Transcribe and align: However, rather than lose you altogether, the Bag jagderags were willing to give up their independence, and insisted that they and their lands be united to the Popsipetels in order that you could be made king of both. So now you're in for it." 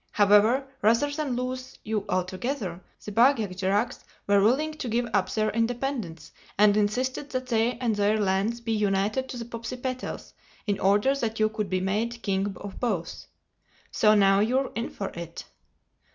However, 0.13 0.65
rather 0.81 1.11
than 1.11 1.35
lose 1.35 1.77
you 1.83 2.05
altogether, 2.09 2.81
the 3.05 3.11
Bag 3.11 3.35
jagderags 3.35 4.03
were 4.25 4.41
willing 4.41 4.71
to 4.73 4.89
give 4.89 5.07
up 5.13 5.31
their 5.31 5.51
independence, 5.51 6.31
and 6.57 6.75
insisted 6.75 7.29
that 7.29 7.45
they 7.45 7.73
and 7.77 7.95
their 7.95 8.19
lands 8.19 8.61
be 8.61 8.71
united 8.71 9.29
to 9.29 9.37
the 9.37 9.45
Popsipetels 9.45 10.33
in 10.65 10.79
order 10.79 11.13
that 11.13 11.39
you 11.39 11.49
could 11.49 11.69
be 11.69 11.81
made 11.81 12.23
king 12.23 12.57
of 12.59 12.79
both. 12.79 13.27
So 13.91 14.15
now 14.15 14.39
you're 14.39 14.71
in 14.73 14.89
for 14.89 15.09
it." 15.09 15.45